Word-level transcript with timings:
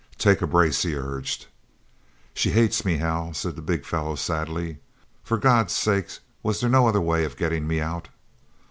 "Take 0.17 0.41
a 0.41 0.47
brace," 0.47 0.81
he 0.81 0.95
urged. 0.95 1.45
"She 2.33 2.49
hates 2.49 2.83
me, 2.83 2.97
Hal," 2.97 3.35
said 3.35 3.55
the 3.55 3.61
big 3.61 3.85
fellow 3.85 4.15
sadly. 4.15 4.79
"For 5.23 5.37
God's 5.37 5.73
sake, 5.73 6.17
was 6.41 6.59
there 6.59 6.71
no 6.71 6.87
other 6.87 6.99
way 6.99 7.23
of 7.23 7.37
getting 7.37 7.67
me 7.67 7.79
out?" 7.81 8.09